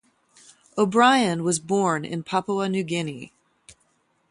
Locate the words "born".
1.59-2.05